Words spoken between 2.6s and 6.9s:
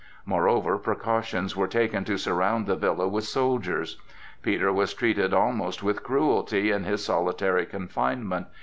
the villa with soldiers. Peter was treated almost with cruelty in